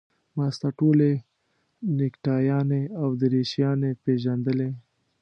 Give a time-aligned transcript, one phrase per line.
[0.35, 1.11] ما ستا ټولې
[1.99, 4.69] نکټایانې او دریشیانې پېژندلې.